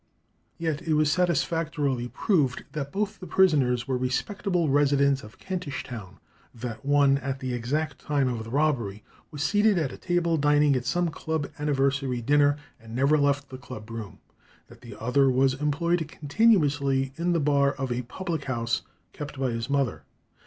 [0.57, 6.17] Yet it was satisfactorily proved that both the prisoners were respectable residents of Kentish town;
[6.55, 10.85] that one, at the exact time of the robbery, was seated at table dining at
[10.87, 14.17] some club anniversary dinner, and never left the club room;
[14.69, 18.81] that the other was employed continuously in the bar of a public house
[19.13, 20.01] kept by his mother.